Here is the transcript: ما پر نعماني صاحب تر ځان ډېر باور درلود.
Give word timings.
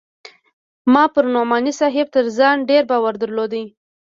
ما 0.93 1.03
پر 1.13 1.25
نعماني 1.35 1.73
صاحب 1.79 2.07
تر 2.15 2.25
ځان 2.37 2.57
ډېر 2.69 2.83
باور 2.89 3.13
درلود. 3.23 3.53